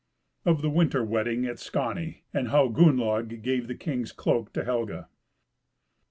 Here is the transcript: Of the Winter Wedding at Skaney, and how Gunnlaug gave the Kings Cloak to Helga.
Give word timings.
Of 0.45 0.63
the 0.63 0.69
Winter 0.71 1.03
Wedding 1.05 1.45
at 1.45 1.59
Skaney, 1.59 2.23
and 2.33 2.47
how 2.47 2.69
Gunnlaug 2.69 3.43
gave 3.43 3.67
the 3.67 3.75
Kings 3.75 4.11
Cloak 4.11 4.51
to 4.53 4.63
Helga. 4.65 5.09